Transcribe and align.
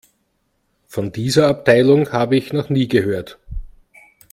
Von 0.87 1.11
dieser 1.11 1.45
Abteilung 1.47 2.11
habe 2.11 2.35
ich 2.35 2.53
noch 2.53 2.69
nie 2.69 2.87
gehört. 2.87 3.37